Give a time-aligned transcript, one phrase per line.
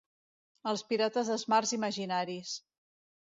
[0.71, 2.55] Els pirates dels mars imaginaris.